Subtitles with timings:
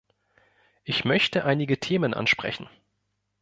[0.83, 2.67] Ich möchte einige Themen ansprechen.